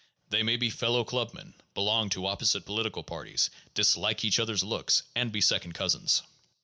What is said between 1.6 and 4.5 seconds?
belong to opposite political parties, dislike each